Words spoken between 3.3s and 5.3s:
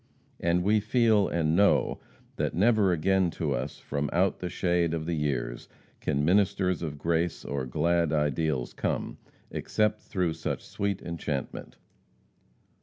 to us from out the shade of the